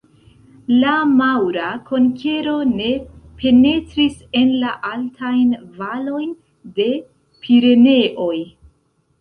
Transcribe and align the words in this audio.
La 0.83 0.93
maŭra 1.17 1.65
konkero 1.89 2.55
ne 2.69 2.87
penetris 3.43 4.15
en 4.41 4.55
la 4.65 4.73
altajn 4.93 5.53
valojn 5.83 6.35
de 6.81 6.89
Pireneoj. 7.45 8.35